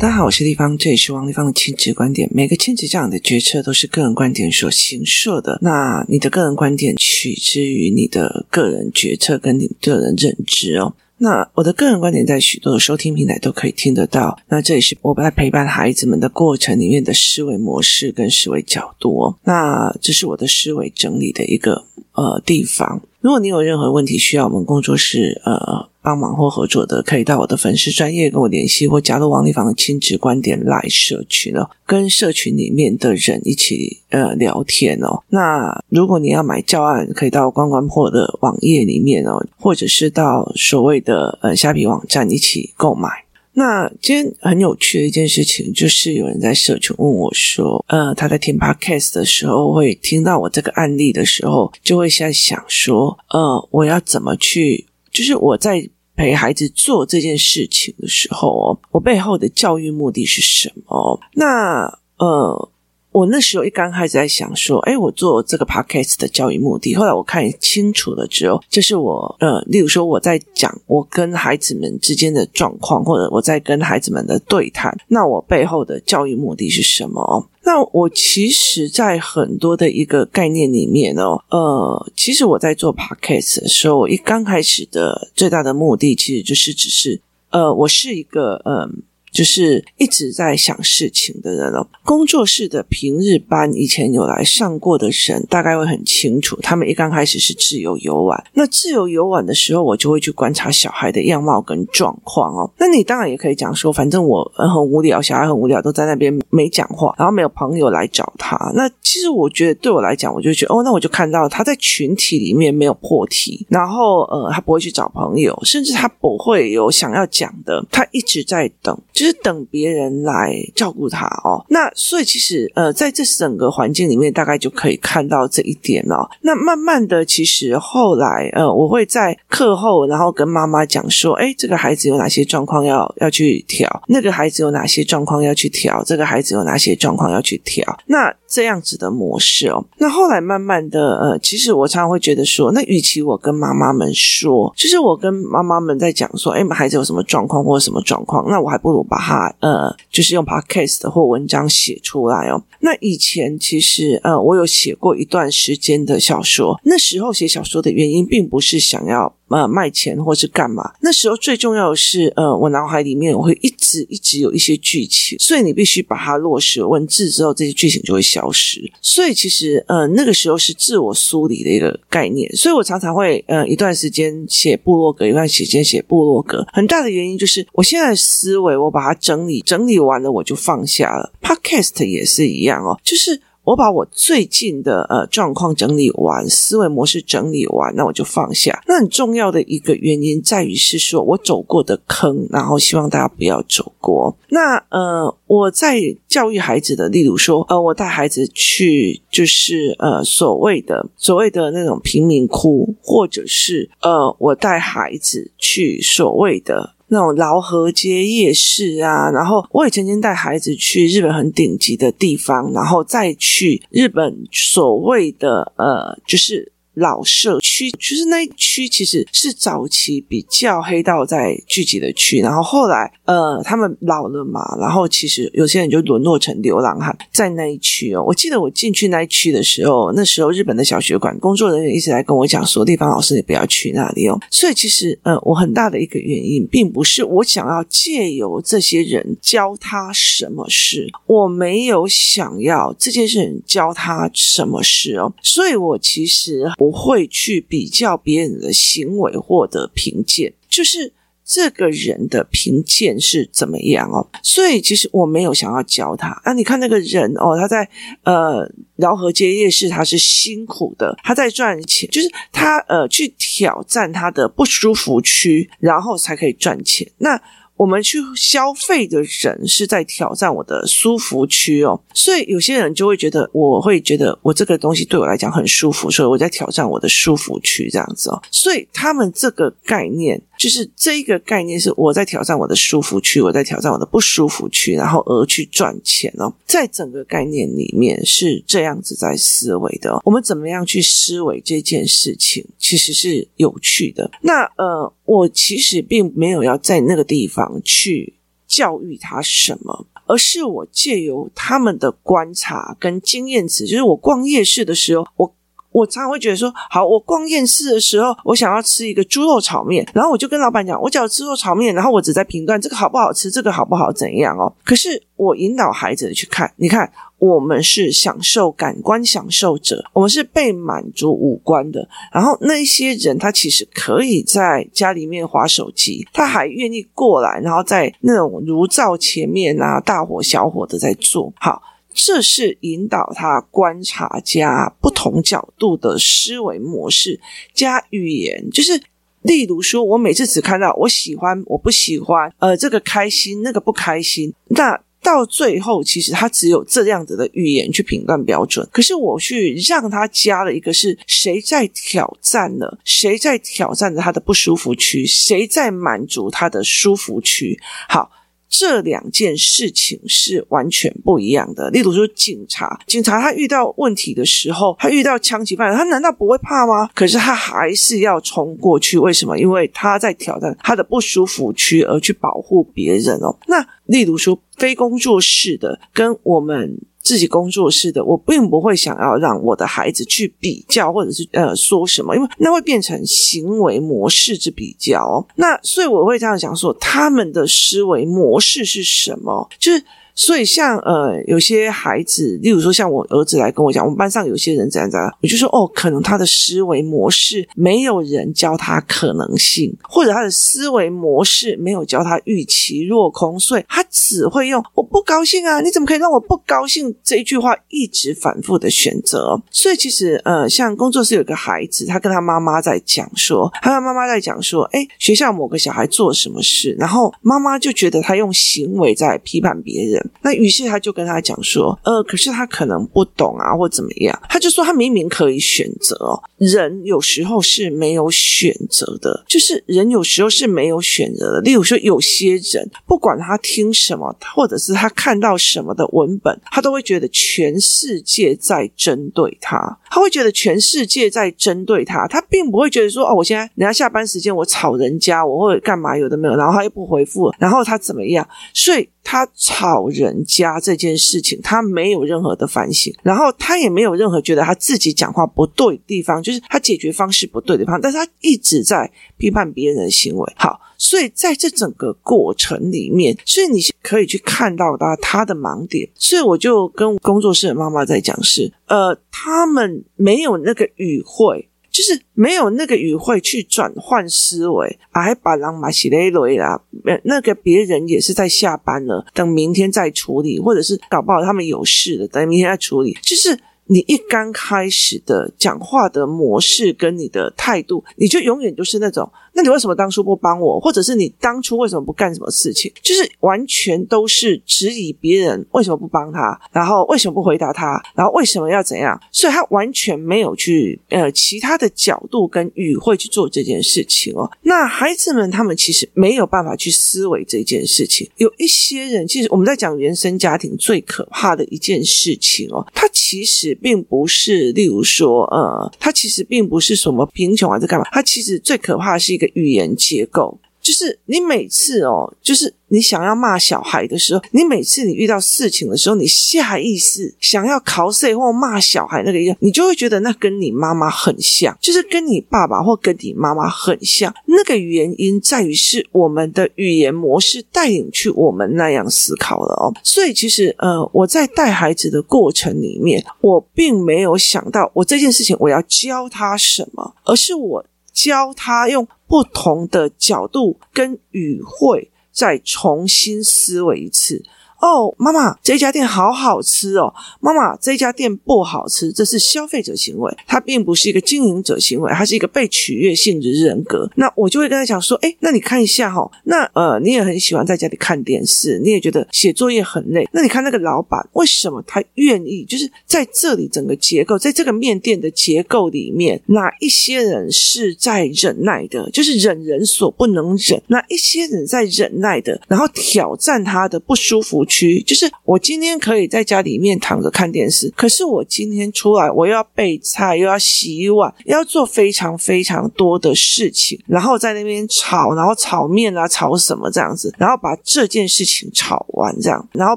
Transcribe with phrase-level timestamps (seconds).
[0.00, 2.26] 大家好，我是丽芳，这里是王立芳的亲子观点。
[2.32, 5.58] 每个亲子这样的决策都是个人观点所形设的。
[5.60, 10.94] 那你的个人观点取之于你的个人决策跟你个人认知哦。
[11.18, 14.40] 那我的个人观点在许多的收听平台都可以听得到。
[14.48, 19.36] 那这也是我在陪伴孩子们的过程里面的思维模式跟思维角度哦。
[19.44, 23.02] 那这是我的思维整理的一个呃地方。
[23.20, 35.22] 如果你有任何问题需要我们工作室呃帮忙或合作的，可以到我的粉丝专业跟我联系，或加入王立芳的亲子观点来社群哦，跟社群里面的人一起呃聊天哦。
[35.28, 43.08] 那如果你要买教案，可以到关关破的网页里面哦，或者是到所谓的呃虾皮网站一起购买。
[43.52, 54.86] 那今天很有趣的一件事情，就是有人在社群问我说：“呃，他在听 Podcast 的时候，会听到我这个案例的时候，就会在想说，呃，我要怎么去？
[55.20, 61.20] 就是我在陪孩子做这件事情的时候哦，我背后的教育目的是什么？
[61.34, 61.82] 那
[62.16, 62.68] 呃。”
[63.12, 66.94] 我那时候一刚开始在想说，哎，我做这个 podcast 的教育目的。
[66.94, 77.48] 后来我看清楚了之后，就是我呃，例如说我在讲我跟孩子们之间的状况，或者我在跟孩子们的对谈，那我背后的教育目的是什么？
[77.64, 89.02] 那我其实，在很多的一个概念里面哦，呃，其实我在做 podcast 的时候，我一刚开始的最大的目的，其实就是只是呃，我是一个嗯。
[89.32, 91.86] 就是一直在想事情的人哦。
[92.04, 96.58] 工作室的平日班以前有来上过的人，大概会很清楚。
[96.62, 102.70] 他们一刚开始是自由游玩，那自由游玩的时候，我就会去观察小孩的样貌跟状况哦。
[102.78, 108.56] 那你当然也可以讲说，反正我很无聊，小孩很无聊，都在那边没讲话，然后没有朋友来找他。
[108.74, 118.98] 那其实我觉得，对我来讲，我就觉得哦，那我就看到他在群体里面没有破题，然后呃，他不会去找朋友，甚至他不会有想要讲的，他一直在等。
[119.20, 126.30] 就是等别人来照顾他哦，那所以其实呃，在这整个环境里面，大概就可以看到这一点了哦。
[126.40, 139.84] 那慢慢的，其实后来呃，我会在课后，然后跟妈妈讲说，诶，这个孩子有哪些状况要要去调，那个孩子有哪些状况要去调，这个孩子有哪些状况要去调，那这样子的模式哦。
[139.98, 149.06] 那后来慢慢的呃，其实我常常会觉得说，那与其我跟妈妈们说，就是我跟妈妈们在讲说，诶，孩子有什么状况或者什么状况，那我还不如。
[149.10, 152.62] 把它呃，就是用 podcast 或文章写出来哦。
[152.78, 156.80] 那以前其实呃，我有写过一段时间的小说。
[156.84, 159.34] 那时候写小说的原因，并不是想要。
[159.50, 160.92] 呃，卖钱或是干嘛？
[161.00, 168.80] 那时候最重要的是，呃，我脑海里面我会一直一直有一些剧情，所以你必须把它落实文字之后，这些剧情就会消失。
[169.02, 172.50] 所以其实，呃，那个时候是自我梳理的一个概念。
[172.54, 176.64] 所以我常常会，呃，一段时间写部落格，一段时间写部落格。
[176.72, 181.32] 很大的原因就是，我现在的思维，我把它整理整理完了，我就放下了。
[181.42, 183.40] Podcast 也是一样哦，就是。
[183.62, 188.82] 我把我最近的呃状况整理完，思维模式整理完，那我就放下。
[188.86, 194.36] 那很重要的一个原因在于是说我走过的坑，然后希望大家不要走过。
[194.48, 206.94] 那呃，我在教育孩子的，例如说呃，我带孩子去就是呃所谓的所谓的那种贫民窟，或者是呃我带孩子去所谓的。
[207.10, 216.72] 那种老河街夜市啊，然后我也曾经带孩子去日本很顶级的地方，然后再去日本所谓的呃，就是。
[217.00, 228.22] 老社区就是那一区，其实是早期比较黑道在聚集的区，然后后来呃，他们老了嘛，然后其实有些人就沦落成流浪汉在那一区哦。
[228.26, 246.89] 我记得我进去那一区的时候，那时候日本的小学馆工作人员一直在跟我讲说：“丽芳老师，你不要去那里哦。”所以其实呃，我很大的一个原因，并不是我想要借由这些人教他什么事，我没有想要这件事情教他什么事哦，所以我其实我。
[246.90, 251.12] 不会去比较别人的行为获得评鉴，就是
[251.44, 254.28] 这个人的评鉴是怎么样哦。
[254.42, 256.52] 所以其实我没有想要教他啊。
[256.52, 257.88] 你看那个人哦，他在
[258.24, 267.08] 呃饶河街夜市，他是辛苦的，他在赚钱，就是他呃去挑战他的不舒服区，然后才可以赚钱。
[267.18, 267.40] 那
[267.80, 280.42] 我们去消费的人是在挑战我的舒服区哦，所以有些人就会觉得，我会觉得我这个东西对我来讲很舒服，所以我在挑战我的舒服区这样子哦，所以他们这个概念。
[280.60, 286.52] 就是这一个概念是我在挑战我的舒服区，我在挑战我的不舒服区，然后而去赚钱哦。
[286.66, 290.20] 在整个概念里面是这样子在思维的。
[290.22, 294.30] 我们怎么样去思维这件事情，其实是有趣的。
[294.42, 298.34] 那呃，我其实并没有要在那个地方去
[298.68, 305.54] 教育他什么，而是我借由他们的观察跟经验值，就是我逛夜市的时候，我。
[305.92, 314.72] 我常常会觉得说，好，我逛夜市的时候，我想要吃一个猪肉炒面，然后我就跟老板讲，我想要吃猪肉炒面，然后我只在评断这个好不好吃，这个好不好怎样哦。
[314.84, 322.08] 可是我引导孩子去看，你看，我们是享受感官享受者，我们是被满足五官的。
[322.32, 331.82] 然后那些人，他其实可以在家里面滑手机，他还愿意过来，然后在那种炉灶前面啊，大火小火的在做好。
[332.22, 337.40] 这是引导他观察加不同角度的思维模式
[337.72, 339.00] 加语言，就是
[339.40, 348.86] 例如说，我每次只看到我喜欢，我不喜欢，呃，这个开心，那个不开心，那到最后其实他只有这样子的语言去评断标准。
[348.92, 357.80] 可是我去让他加了一个是谁在挑战了，谁在挑战着他的不舒服区，谁在满足他的舒服区，
[358.10, 358.30] 好。
[358.70, 361.90] 这两件事情是完全不一样的。
[361.90, 367.10] 例如说，警察，警察他遇到问题的时候，他遇到枪击犯，他难道不会怕吗？
[367.14, 369.58] 可是他还是要冲过去，为什么？
[369.58, 373.58] 因为他在挑战他的不舒服区，而去保护别人哦。
[373.66, 376.96] 那例如说，非工作室的跟我们。
[377.22, 385.46] 自己工作室的，我并不会想要让我的孩子去比较，或者是呃说什么，因为那会变成行为模式之比较。
[385.56, 389.68] 那所以我会这样想说，他们的思维模式是什么？
[389.78, 390.02] 就是。
[390.40, 409.60] 所以像，呃，有些孩子，例如说，像我儿子来跟我讲，我们班上有些人怎样怎样，我就说，哦，可能他的思维模式没有人教他可能性，或者他的思维模式没有教他预期落空，所以他只会用“我不高兴啊，你怎么可以让我不高兴”这一句话一直反复的选择。
[409.70, 420.29] 所以其实，呃，像工作室有个孩子，他跟他妈妈在讲说，他跟妈妈在讲说，诶，学校某个小孩做什么事，然后妈妈就觉得他用行为在批判别人。
[420.42, 424.40] 那于是他就跟他讲说，呃，可是他可能不懂啊，或怎么样。
[424.48, 431.60] 他就说他明明可以选择哦，人有时候是没有选择的，就是人有时候是没有选择的。
[431.60, 446.16] 例如说，有些人不管他听什么，或者是他看到什么的文本，他都会觉得全世界在针对他，他会觉得全世界在针对他，他并不会觉得说，哦，我现在人家下班时间我吵人家，我会干嘛？
[446.16, 448.48] 有的没有，然后他又不回复，然后他怎么样？
[448.74, 449.08] 所以。
[449.22, 460.52] 他吵人家这件事情，他没有任何的反省，然后他也没有任何觉得他自己讲话不对的地方，就是他解决方式不对的地方，但是他一直在批判别人的行为。
[460.56, 466.08] 好，所以在这整个过程里面，所以你可以去看到他他的盲点。
[466.14, 471.69] 所以我就跟工作室的妈妈在讲是，呃，他们没有那个语汇。
[471.90, 476.80] 就是没有那个语汇去转换思维，还把人马西雷雷啦，
[477.24, 483.58] 那个别人也是在下班了，等明天再处理，或者是搞不好他们有事了，等明天再处理，就是。
[483.92, 490.78] 你一刚开始的讲话的模式跟你的态度，你就永远都是那种，那你为什么当初不帮我？
[490.78, 492.92] 或者是你当初为什么不干什么事情？
[493.02, 499.20] 就是完全都是质疑别人为什么不帮他，然后为什么不回答他，然后为什么要怎样？
[499.32, 504.50] 所以他完全没有去呃其他的角度跟语汇去做这件事情哦。
[504.62, 508.28] 那孩子们他们其实没有办法去思维这件事情。
[508.36, 513.70] 有一些人其实我们在讲原生家庭最可怕的一件事情哦，他其实。
[513.82, 522.74] 并不是，例如说，呃，他其实并不是什么贫穷还是干嘛，他其实最可怕的是个语言结构，就是你每次哦，就是。
[522.92, 534.34] 你想要骂小孩的时候，你每次你遇到事情的时候，你下意识想要考谁或骂小孩那个样，你就会觉得那跟你妈妈很像，就是跟你爸爸或跟你妈妈很像。
[534.46, 539.94] 那个原因在于是我们的语言模式带领去我们那样思考了哦。
[540.02, 547.84] 所以其实呃，我在带孩子的过程里面，我并没有想到我这件事情我要教他什么，而是我
[548.22, 552.10] 教他用不同的角度跟语汇。
[552.32, 554.42] 再重新思维一次。
[554.80, 557.12] 哦，妈妈，这家店好好吃哦。
[557.40, 564.10] 妈妈，这家店不好吃，这是消费者行为，它并不是一个经营者行为，它是一个被取悦性的人格。
[564.16, 570.26] 那我就会跟他讲说，诶，那你看一下哈、哦，那呃，你也很喜欢在家里看电视，你也觉得写作业很累。
[570.32, 572.64] 那你看那个老板，为什么他愿意？
[572.64, 579.10] 就是在这里整个结构，在这个面店的结构里面，哪一些人是在忍耐的？
[579.10, 584.64] 就是忍人所不能忍，哪一些人在忍耐的，然后挑战他的不舒服。
[584.70, 599.96] 区，就是我今天可以在家里面躺着看电视，可是我今天出来，我又要备菜，又要洗碗，要做非常非常多的事情，然后在那边炒，然后炒面啊，炒什么这样子，然后把这件事情炒完，这样，然后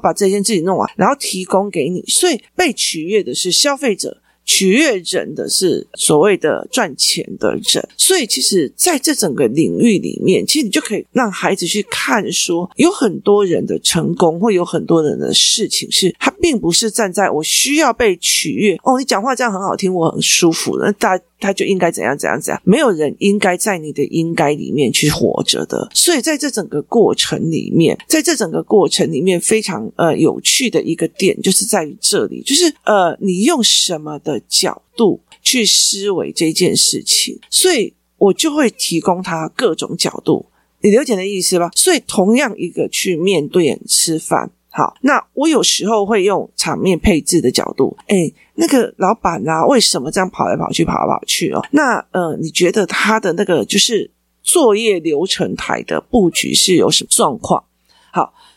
[0.00, 4.20] 把这件事情弄完，然后提供给你，所以被取悦的是消费者。
[4.44, 21.18] 取悦人的是所谓的赚钱的人，所以其实在这整个领域里面，其实你就可以让孩子去看说，有很多人的成功，或有很多人的事情，是他并不是站在我需要被取悦哦，你讲话这样很好听，我很舒服，那大。
[21.40, 25.90] 他就应该怎样怎样怎样，没有人应该在你的应该里面去活着的。
[25.92, 40.46] 所以在这整个过程里面，在这整个过程里面，非常呃有趣的一个点就是在于这里，就是呃你用什么的角度去思维这件事情，所以我就会提供他各种角度，
[40.80, 41.70] 你了解的意思吧？
[41.74, 44.50] 所以同样一个去面对吃饭。
[44.70, 51.64] 好，那我有时候会用场面配置的角度，哎，那个老板啊，为什么这样跑来跑去，跑来跑去哦？
[51.70, 54.10] 那呃，你觉得他的那个就是
[54.42, 57.62] 作业流程台的布局是有什么状况？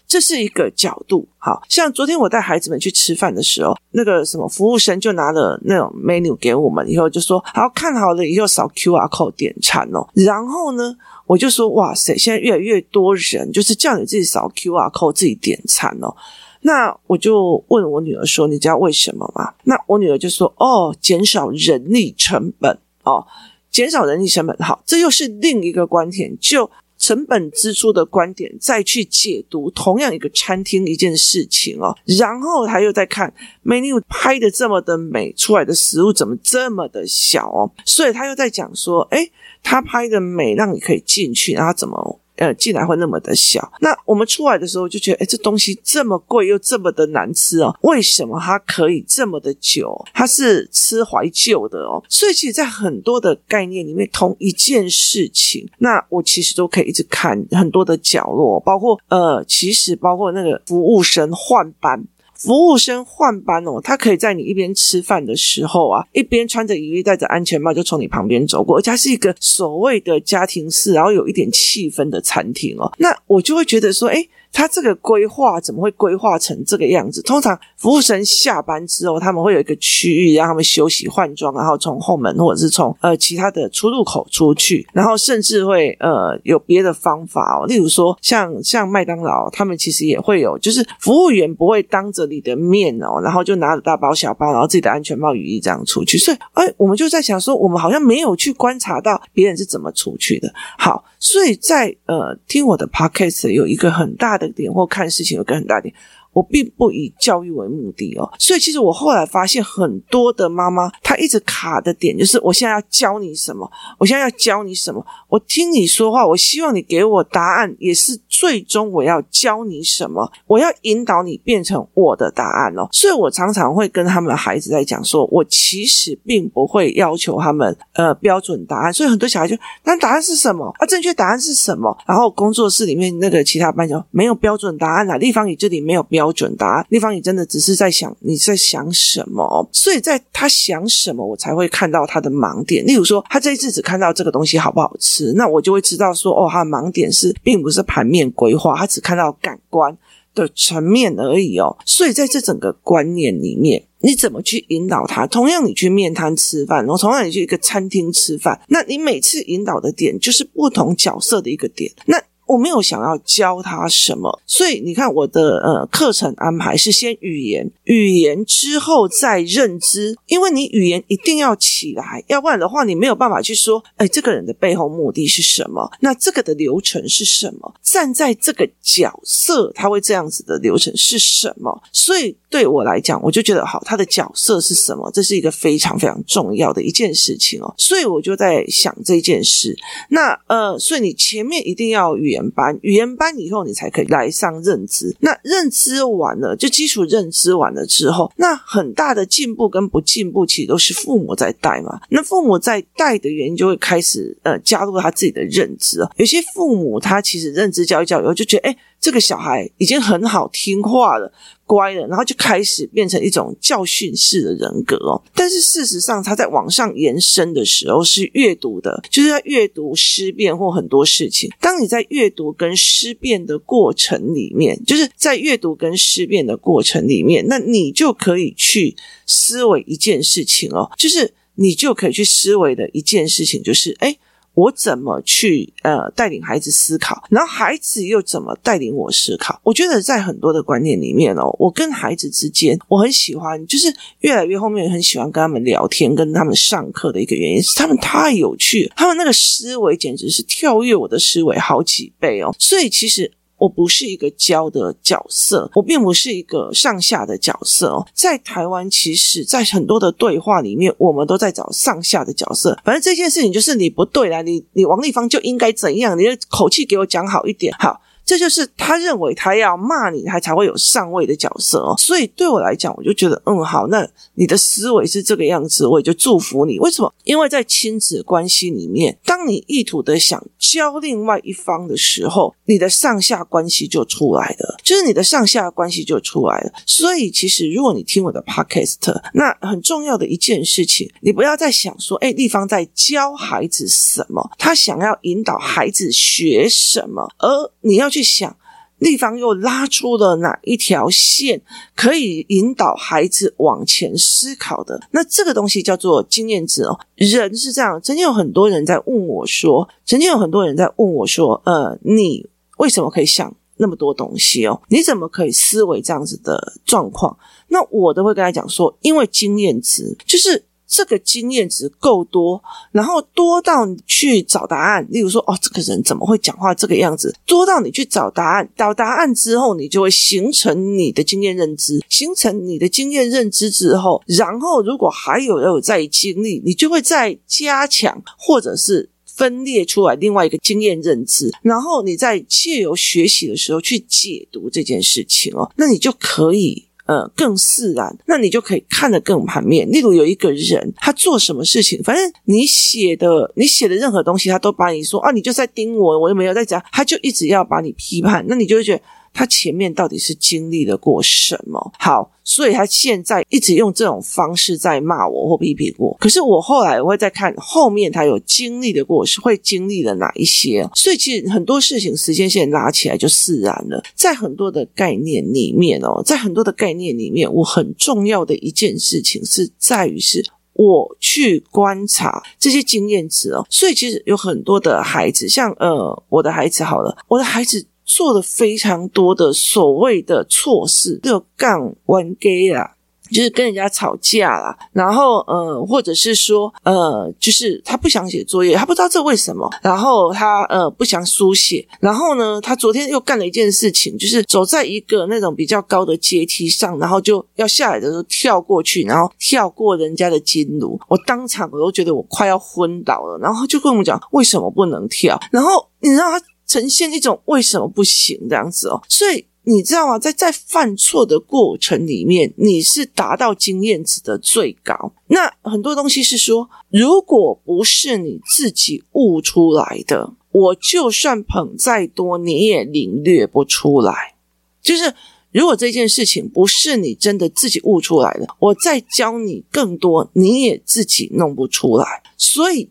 [0.07, 1.27] 这是一个角度。
[1.37, 10.95] 好，像昨天我带孩子们去吃饭的时候，那个什么服务生就拿了那种 menu 给我们，以后就说好，看好了以后扫 QR code 点餐哦，然后呢？
[11.25, 16.15] 我就说哇塞，现在越来越多人就是叫你自己扫 QR code 自己点餐哦。
[16.61, 23.27] 那我就问我女儿说：“你知道为什么吗？”那我女儿就说：“哦，减少人力成本哦，
[23.69, 31.95] 减少人力成本。”好，这又是另一个观点，就成本支出的观点再去解读同样一个餐厅一件事情哦。
[32.05, 37.71] 然后他又在看 menu 拍的这么的美，出来的食物怎么这么的小哦？
[37.85, 39.29] 所以他又在讲说：“哎。”
[39.63, 43.71] 他拍的美，让你可以进去，然后怎么呃进来会那么的小？
[43.81, 50.05] 那我们出来的时候就觉得，哎，这东西这么贵又这么的难吃哦，为什么它可以这么的久？
[50.13, 62.05] 它是吃怀旧的哦，所以其实，在很多的概念里面，同一件事情，那我其实都可以一直看很多的角落，包括呃，其实包括那个服务生换班。
[62.37, 77.21] 服务生换班哦，他可以在你一边吃饭的时候啊，一边穿着雨衣、戴着安全帽就从你旁边走过，而且它是一个所谓的家庭式，然后有一点气氛的餐厅哦，那我就会觉得说，诶他这个规划怎么会规划成这个样子？
[77.21, 96.17] 通常服务生下班之后，他们会有一个区域让他们休息换装，然后从后门或者是从呃其他的出入口出去，然后甚至会呃有别的方法哦，例如说像像麦当劳，他们其实也会有，就是服务员不会当着你的面哦，然后就拿着大包小包，然后自己的安全帽、雨衣这样出去。
[96.17, 100.51] 所以，哎，我们就在想说，我们好像没有去观察到别人是怎么出去的。
[100.79, 105.93] 好，所以在呃听我的 podcast 有一个很大的点或看事情有个很大点。
[106.33, 113.67] 我并不以教育为目的哦，所以其实我后来发现很多的妈妈，她一直卡的点就是，我现在要教你什么？
[113.97, 115.03] 我现在要教你什么？
[115.29, 120.31] 我听你说话，我希望你给我答案，也是最终我要教你什么？
[120.45, 122.87] 我要引导你变成我的答案哦。
[122.91, 128.93] 所以我常常会跟他们的孩子在讲说，我其实并不会要求他们呃标准答案。
[128.93, 130.71] 所以很多小孩就，那答案是什么？
[130.77, 131.97] 啊，正确答案是什么？
[132.07, 136.27] 然后工作室里面那个其他班就没有标准答案啊，立方体这里没有标。
[136.37, 142.85] 准答案，立方，你真的只是在想你在想什么，所以在他想什么，我才会看到他的盲点。
[142.85, 149.97] 例如说，他这一次只看到这个东西好不好吃，那我就会知道说，哦，他的盲点是并不是盘面规划，他只看到感官
[150.33, 151.77] 的层面而已哦。
[151.85, 155.25] 所以在这整个观念里面，你怎么去引导他？
[155.25, 161.91] 同样，你去面摊吃饭，然后同样你去一个餐厅吃饭，那你每次引导的点就是不同角色的一个点。
[162.05, 175.91] 那我没有想要教他什么，所以你看我的呃课程安排是先语言，语言之后再认知，因为你语言一定要起来，要不然的话你没有办法去说，哎，这个人的背后目的是什么？
[175.99, 177.73] 那这个的流程是什么？
[177.83, 181.83] 站在这个角色，他会这样子的流程是什么？
[181.91, 185.11] 所以对我来讲，我就觉得好，他的角色是什么？
[185.11, 187.73] 这是一个非常非常重要的一件事情哦。
[187.77, 189.75] 所以我就在想这件事。
[190.11, 192.36] 那呃，所以你前面一定要语言。
[192.37, 195.15] 言班，语言班以后你才可以来上认知。
[195.19, 201.99] 那认知完了，就基础认知完了之后，那很大的进步跟不进步，其实都是父母在带嘛。
[202.09, 205.99] 那父母在带的原因，就会开始呃加入他自己的认知。
[206.17, 211.31] 有些父母他其实认知教育教育以后就觉得，哎，这个小孩已经很好听话了。
[211.67, 215.21] 乖了，然后就开始变成一种教训式的人格哦。
[215.35, 221.51] 但是事实上，他在往上延伸的时候是阅读的，就是在阅读思辨或很多事情。
[221.59, 228.95] 当你在阅读跟思辨的过程里面，就是在阅读跟思辨的过程里面，那你就可以去
[229.25, 234.17] 思维一件事情哦，就是你就可以去思维的一件事情，就是诶
[234.57, 239.61] 我怎么去呃带领孩子思考，然后孩子又怎么带领我思考？
[239.61, 253.31] 我觉得在很多的观念里面哦，我跟孩子之间，我很喜欢，就是越来越后面很喜欢跟他们聊天，跟他们上课的一个原因是他们太有趣，他们那个思维简直是跳跃我的思维好几倍哦，所以其实。
[253.57, 258.07] 我不是一个教的角色，我并不是一个上下的角色哦。
[258.13, 262.77] 在台湾，其实，在很多的对话里面，我们都在找上下的角色。
[262.83, 267.99] 反正这件事情就是你不对啦，你你王丽芳就应该怎样，你的口气给我讲好一点，好。
[268.27, 271.95] 这就是他认为他要骂你，他才会有上位的角色哦。
[271.97, 276.77] 所以对我来讲，我就觉得，嗯，好，那你的思维是这个样子，我也就祝福你。
[276.79, 277.13] 为什么？
[277.23, 286.73] 因为在亲子关系里面，当你意图的想教另外一方的时候，你的上下关系就出来了，就是你的上下关系就出来了。
[286.85, 288.97] 所以，其实如果你听我的 podcast，
[289.35, 297.47] 那很重要的一件事情，你不要再想说，哎，丽芳在教孩子什么，他想要引导孩子学什么，而
[297.79, 298.16] 你要去。
[298.17, 298.57] 去想，
[298.97, 301.61] 立方又拉出了哪一条线，
[301.95, 304.99] 可以引导孩子往前思考的？
[305.11, 306.99] 那这个东西叫做经验值哦。
[307.15, 314.81] 人是这样，曾经有很多人在问我说，曾经有很多人在问我说，呃，你为什么可以想那么多东西哦？
[314.89, 317.37] 你怎么可以思维这样子的状况？
[317.67, 320.63] 那我都会跟他讲说，因为经验值就是。
[320.87, 325.05] 这个经验值够多，然后多到你去找答案。
[325.09, 327.35] 例如说，哦，这个人怎么会讲话这个样子？
[327.45, 346.86] 多到你去找答案，找答案之后，你就会形成你的经验认知，形成你的经验认知之后，然后如果还有有在经历，你就会再加强，或者是分裂出来另外一个经验认知，然后你在借由学习的时候去解读这件事情哦，那你就可以。
[347.07, 349.89] 呃，更自然，那你就可以看得更盘面。
[349.91, 359.01] 例如有一个人，他做什么事情，反正你写的，你写的任何东西，他都把你说啊，你就在盯我，我又没有在讲，他就一直要把你批判，那你就会觉得。
[359.37, 361.91] 他前面到底是经历了过什么？
[361.99, 366.17] 好，所以他现在一直用这种方式在骂我或批评我。
[366.19, 370.89] 可是我后来我会再看后面他有经历的过，是会经历了哪一些？
[370.95, 374.03] 所以其实很多事情时间线拉起来就自然了。
[374.15, 383.63] 在很多的概念里面哦，在很多的概念里面，我很重要的一件事情是在于是我去观察这些经验值哦。
[383.69, 387.85] 所以其实有很多的孩子，像呃我的孩子好了，我的孩子。
[388.07, 392.95] 做了非常多的所谓的错事，就杠玩 gay 啦，
[393.29, 416.41] 就是跟人家吵架啦，然后呃，或者是说呃，就是他不想写作业，他不知道这为什么，然后他呃不想书写，然后呢，他昨天又干了一件事情，就是走在一个那种比较高的阶梯上，然后就要下来的时候跳过去，然后跳过人家的金炉，我当场我都觉得我快要昏倒了，然后就跟我们讲为什么不能跳，然后你知道他。
[416.67, 420.19] 呈现一种为什么不行这样子哦，所以你知道吗？
[420.19, 425.13] 在在犯错的过程里面，你是达到经验值的最高。
[425.27, 434.35] 那很多东西是说，如果不是你自己悟出来的，我就算捧再多，你也领略不出来。
[434.81, 435.13] 就是
[435.51, 442.23] 如果这件事情不是你真的自己悟出来的，我再教你更多，你也自己弄不出来。
[442.37, 442.89] 所以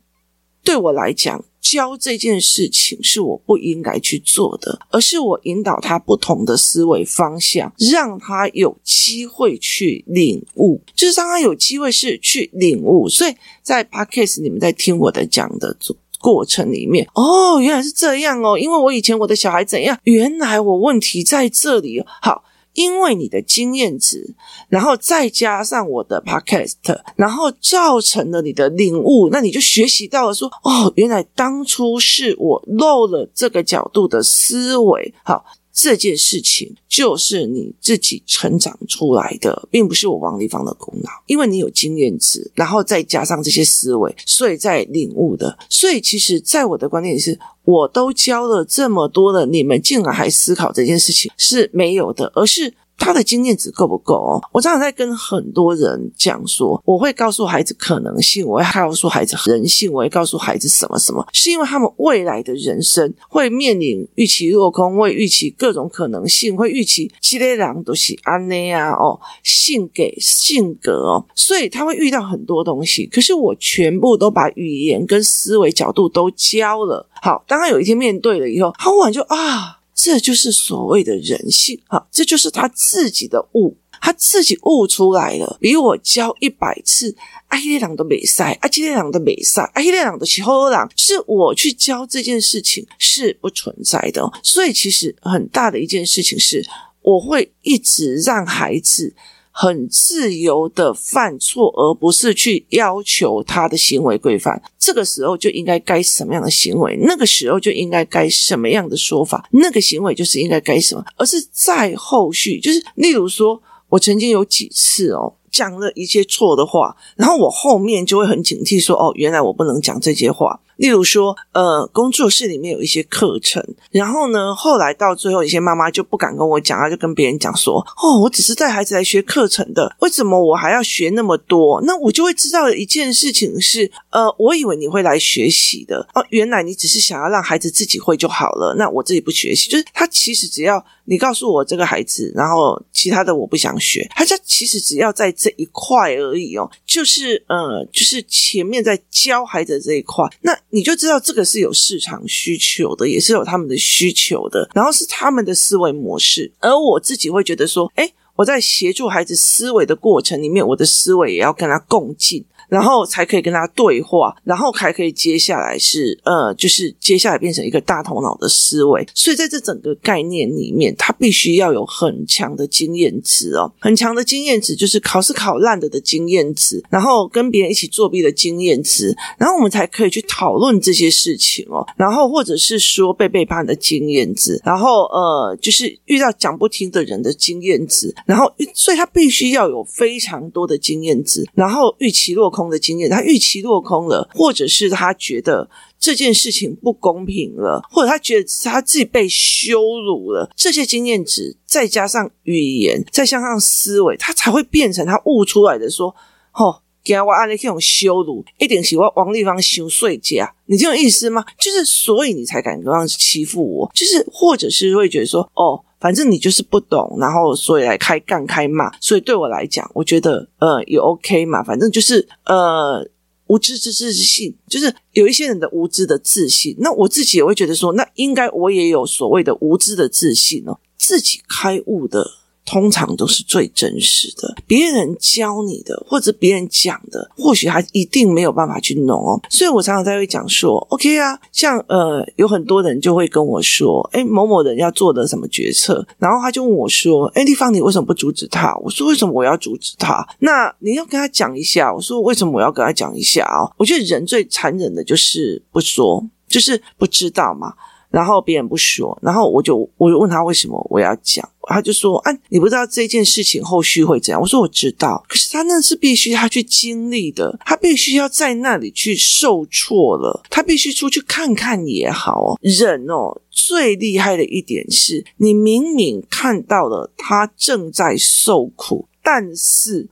[0.63, 13.09] 对我来讲，教这件事情是我不应该去做的，而是我引导他不同的思维方向，让他有机会去领悟，就是让他有机会是去领悟。
[13.09, 15.77] 所以在 Podcast 你们在听我的讲的
[16.21, 22.03] 过程里面，哦，原来是这样哦，因为我以前我的小孩怎样，原来我问题在这里。
[22.23, 22.45] 好。
[22.77, 24.35] 因为你的经验值，
[24.69, 26.75] 然后再加上我的 podcast，
[27.17, 35.45] 然后造成了你的领悟，那你就学习到了说，哦，原来当初是我漏了这个角度的思维，好。
[35.79, 41.11] 这件事情就是你自己成长出来的，并不是我王立芳的功劳。
[41.27, 45.59] 因为你有经验值，然后再加上这些思维，所以在领悟的。
[45.69, 52.73] 所以其实，在我的观念是，我都教了这么多了，你们竟然还思考这件事情是没有的，而是。
[52.99, 54.43] 他的经验值够不够哦？
[54.53, 73.07] 我常常在跟很多人讲说，我会告诉孩子可能性，我会告诉孩子人性，我会告诉孩子什么什么，是因为他们未来的人生会面临预期落空，会预期各种可能性，会预期激烈两都是安内啊哦，性给性格哦，所以他会遇到很多东西。
[73.07, 77.09] 可是我全部都把语言跟思维角度都教了。
[77.23, 79.76] 好，当他有一天面对了以后，他忽然就啊。
[79.97, 87.17] 这就是所谓的人性，哈，这就是他自己的悟，他自己悟出来了，比我教一百次，
[87.49, 96.63] 阿希列朗的美赛，阿基列朗的美赛，阿希列朗的奇后朗，是我去教这件事情是不存在的，所以其实很大的一件事情是，
[97.01, 99.15] 我会一直让孩子。
[99.59, 104.61] 很自由的犯错，而不是去要求他的行为规范。
[104.79, 115.33] 这个时候就应该该什么样的行为，那个时候就应该该什么样的说法，那个行为就是应该该什么，而是在后续，就是例如说，我曾经有几次哦。
[115.49, 138.75] 讲了一些错的话，然后我后面就会很警惕，说：“哦，原来我不能讲这些话。”例如说，呃，工作室里面有一些课程，然后呢，后来到最后，一些妈妈就不敢跟我讲，她就跟别人讲说：“哦，我只是带孩子来学课程的，为什么我还要学那么多？”那我就会知道一件事情是：呃，我以为你会来学习的，哦，原来你只是想要让孩子自己会就好了。
[138.79, 162.45] 那我自己不学习，就是他其实只要你告诉我这个孩子，然后其他的我不想学，他家其实只要在这一块而已哦，就是呃，就是前面在教孩子这一块，那你就知道这个是有市场需求的，也是有他们的需求的，然后是他们的思维模式，而我自己会觉得说，诶，我在协助孩子思维的过程里面，我的思维也要跟他共进。
[162.69, 169.07] 然后才可以跟他对话，然后还可以接下来是呃，就是接下来变成一个大头脑的思维。
[169.15, 181.87] 所以在这整个概念里面，他必须要有很强的经验值哦，很强的经验值就是考试考烂的的经验值，然后跟别人一起作弊的经验值，然后我们才可以去讨论这些事情哦。
[181.97, 206.09] 然后或者是说被背叛的经验值，然后呃，就是遇到讲不听的人的经验值，然后所以他必须要有非常多的经验值，然后预期落空的经验，他预期落空了，或者是他觉得这件事情不公平了，或者他觉得他自己被羞辱了，这些经验值再加上语言，再加上思维，他才会变成他悟出来的说
[206.57, 211.45] ：“哦，给我按那种羞辱，一点喜欢王立芳羞碎家，你这种意思吗？
[211.61, 221.63] 就是所以你才敢这样欺负我，就是或者是会觉得说哦。”反正你就是不懂，然后所以来开干开骂，所以对我来讲，我觉得呃也 OK 嘛。
[221.63, 223.09] 反正就是呃
[223.47, 226.77] 无知之自信，就是有一些人的无知的自信。
[226.81, 232.27] 那我自己也会觉得说，那应该我也有所谓的无知的自信哦，自己开悟的。
[232.67, 239.41] 通常都是最真实的，别人教你的或者别人讲的，或许他一定没有办法去弄哦。
[239.49, 248.77] 所以我常常在会讲说，OK 啊，像呃有很多人就会跟我说，诶，某某人要做的什么决策，然后他就问我说，诶，丽芳你为什么不阻止他？
[248.79, 250.27] 我说为什么我要阻止他？
[250.41, 251.95] 那你要跟他讲一下。
[251.95, 253.63] 我说为什么我要跟他讲一下啊？
[253.79, 257.75] 我觉得人最残忍的就是不说，就是不知道嘛。
[258.11, 272.59] 然后别人不说，然后我就我就问他为什么我要讲，他就说：“啊，你不知道这件事情后续会怎样？”我说：“我知道，可是他那是必须他去经历的，他必须要在那里去受挫了，他必须出去看看也好哦。
[272.63, 280.09] 人哦，最厉害的一点是，你明明看到了他正在受苦，但是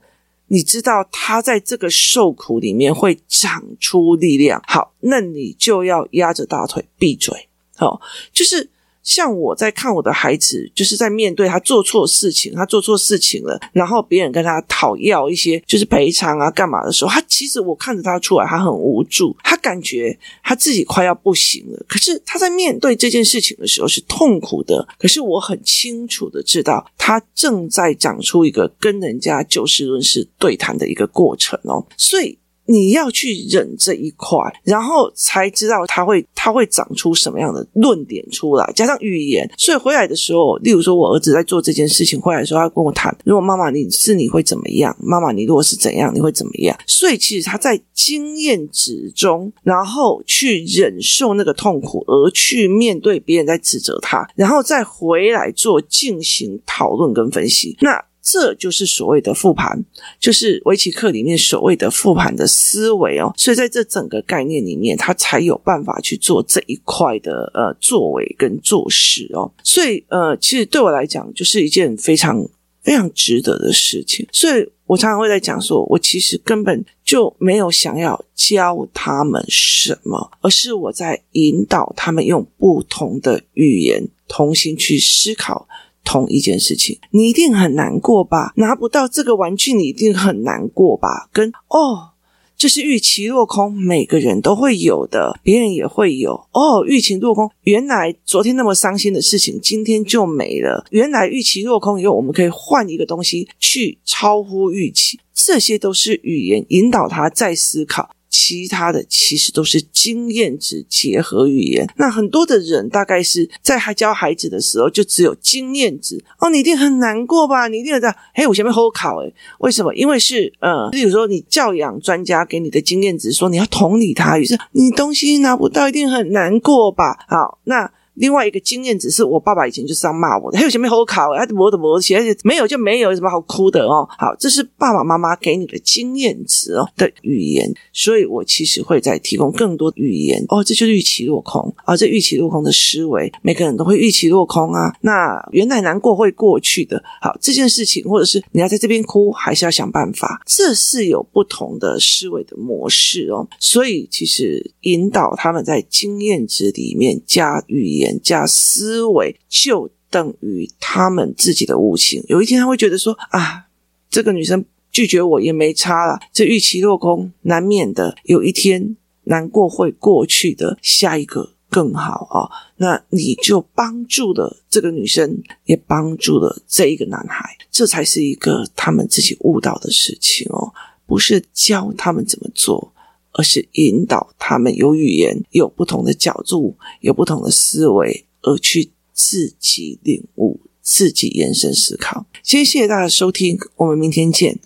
[0.47, 4.61] 你知道他在这个受苦里面会长出力量。
[4.67, 7.99] 好，那你就要压着大腿闭嘴。”好，
[8.33, 8.69] 就是
[9.03, 21.85] 像我在看我的孩子，就是在面对他做错事情，他做错事情了，然后别人跟他讨要一些就是赔偿啊、干嘛的时候，他其实我看着他出来，他很无助，他感觉他自己快要不行了。
[21.87, 32.39] 可是他在面对这件事情的时候是痛苦的，可是我很清楚的知道，他正在长出一个跟人家就事论事对谈的一个过程哦，所以。
[32.65, 39.49] 你要去忍这一块，然后才知道他会他会长出什么样的论点出来，加上语言。
[39.57, 44.95] 所以回来的时候，例如说我儿子在做这件事情，回来的时候他跟我谈：如果妈妈你是你会怎么样？
[44.99, 46.77] 妈妈你如果是怎样，你会怎么样？
[46.87, 57.77] 所以其实他在经验值中，然后去忍受那个痛苦，而去面对别人在指责他，然后再回来做进行讨论跟分析。
[57.81, 58.03] 那。
[58.27, 59.85] 这就是所谓的复盘，
[60.19, 63.31] 就是围棋课里面所谓的复盘的思维哦。
[63.37, 69.51] 所以在这整个概念里面，他才有办法去做这一块的呃作为跟做事哦。
[69.63, 72.43] 所以呃，其实对我来讲，就是一件非常
[72.81, 74.27] 非常值得的事情。
[74.31, 85.67] 所以我常常会在讲说，我其实根本就没有想要教他们什么，而是我在引导他们用不同的语言，同心去思考
[86.05, 86.97] 同一件事情。
[87.11, 88.53] 你一定很难过吧？
[88.55, 91.27] 拿不到这个玩具，你一定很难过吧？
[91.33, 92.11] 跟哦。
[92.57, 96.33] 就是预期落空，每个人都会有的，别人也会有。
[96.53, 100.85] 哦，预期落空，原来昨天那么伤心的事情，今天就没了。
[100.91, 105.19] 原来预期落空以后，我们可以换一个东西去超乎预期。
[105.33, 108.09] 这些都是语言引导他再思考。
[108.37, 111.87] 其他的其实都是经验值结合语言。
[111.95, 116.21] 那很多的人大概是在还教孩子的时候，就只有经验值。
[116.39, 117.69] 哦，你一定很难过吧？
[117.69, 118.13] 你一定有这样。
[118.33, 119.95] 嘿，我前面好考诶，为什么？
[119.95, 127.17] 因为是呃，比如说你教养专家给你的经验值，说你要同理他，于是你东西拿不到，一定很难过吧？
[127.29, 127.89] 好，那。
[128.15, 134.07] 另外一个经验值是我爸爸以前就是这样骂我的，还有前面好考，哎，我的我写，而且没有就没有，有什么好哭的哦？
[134.17, 144.95] 好，这是爸爸妈妈给你的经验值哦的语言，所以我其实会在提供更多语言哦，这就是预期落空啊，这预期落空的思维，每个人都会预期落空啊。
[145.01, 153.47] 那原来难过会过去的，好，这件事情，或者是你要在这边哭，还是要想办法，这是有不同的思维的模式哦。
[153.59, 158.04] 所以其实引导他们在经验值里面加语言。
[158.21, 162.23] 加思维就等于他们自己的悟性。
[162.27, 163.65] 有一天他会觉得说：“啊，
[164.09, 168.15] 这个女生拒绝我也没差了，这预期落空难免的。
[168.23, 172.37] 有一天难过会过去的，下一个更好啊。”
[172.77, 177.57] 那你就帮助了这个女生，也帮助了这一个男孩。
[177.71, 180.73] 这才是一个他们自己悟到的事情哦，
[181.05, 182.93] 不是教他们怎么做。
[183.37, 192.25] 而是引导他们有语言、有不同的角度、有不同的思维，而去自己领悟、自己延伸思考。
[192.41, 194.57] 今天谢谢大家收听，我们明天见。